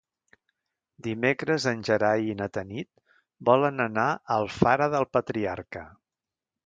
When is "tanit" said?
2.57-2.89